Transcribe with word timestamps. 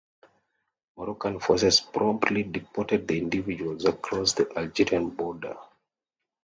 Moroccan 0.97 1.39
forces 1.39 1.79
promptly 1.79 2.41
deported 2.41 3.07
the 3.07 3.19
individuals 3.19 3.85
across 3.85 4.33
the 4.33 4.49
Algerian 4.57 5.09
border. 5.11 5.55